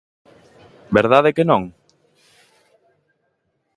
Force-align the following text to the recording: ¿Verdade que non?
¿Verdade 0.97 1.35
que 1.35 1.47
non? 1.49 1.63